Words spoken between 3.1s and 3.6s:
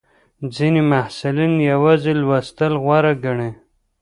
ګڼي.